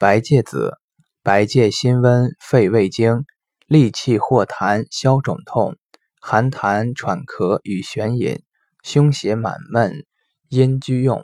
[0.00, 0.78] 白芥子，
[1.22, 3.26] 白芥辛温，肺胃经，
[3.66, 5.76] 利气化痰，消肿痛，
[6.22, 8.40] 寒痰喘咳与眩饮，
[8.82, 10.06] 胸胁满闷，
[10.48, 11.22] 阴居用。